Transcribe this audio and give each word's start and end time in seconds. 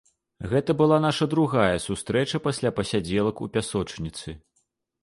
Гэта 0.53 0.71
была 0.79 0.97
наша 1.03 1.27
другая 1.33 1.77
сустрэча 1.85 2.43
пасля 2.49 2.75
пасядзелак 2.81 3.45
у 3.47 3.53
пясочніцы. 3.59 4.29